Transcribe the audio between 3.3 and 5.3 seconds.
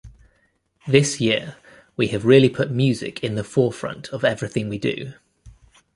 the forefront of everything we do.